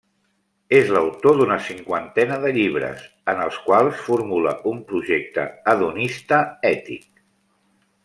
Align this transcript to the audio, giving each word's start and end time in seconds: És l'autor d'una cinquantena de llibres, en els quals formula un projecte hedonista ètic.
És 0.77 0.87
l'autor 0.95 1.37
d'una 1.41 1.57
cinquantena 1.65 2.39
de 2.47 2.55
llibres, 2.57 3.05
en 3.35 3.43
els 3.45 3.61
quals 3.69 4.03
formula 4.09 4.57
un 4.75 4.83
projecte 4.93 5.47
hedonista 5.77 6.45
ètic. 6.77 7.11